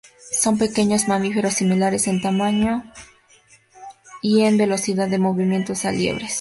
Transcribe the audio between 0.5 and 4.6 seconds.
pequeños mamíferos similares en tamaño y en